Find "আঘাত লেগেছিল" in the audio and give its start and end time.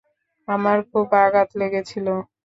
1.23-2.07